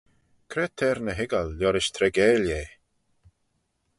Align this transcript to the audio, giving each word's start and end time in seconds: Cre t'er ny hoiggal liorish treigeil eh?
Cre 0.51 0.65
t'er 0.77 0.97
ny 1.05 1.13
hoiggal 1.17 1.49
liorish 1.57 1.91
treigeil 1.95 2.45
eh? 2.59 2.69